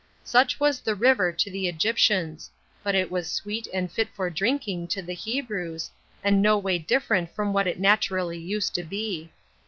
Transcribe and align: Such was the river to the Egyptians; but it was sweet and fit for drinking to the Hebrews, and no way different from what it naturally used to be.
Such 0.23 0.59
was 0.59 0.79
the 0.79 0.95
river 0.95 1.31
to 1.31 1.51
the 1.51 1.67
Egyptians; 1.67 2.49
but 2.81 2.95
it 2.95 3.11
was 3.11 3.31
sweet 3.31 3.67
and 3.71 3.91
fit 3.91 4.09
for 4.15 4.31
drinking 4.31 4.87
to 4.87 5.03
the 5.03 5.13
Hebrews, 5.13 5.91
and 6.23 6.41
no 6.41 6.57
way 6.57 6.79
different 6.79 7.29
from 7.35 7.53
what 7.53 7.67
it 7.67 7.79
naturally 7.79 8.39
used 8.39 8.73
to 8.73 8.83
be. 8.83 9.29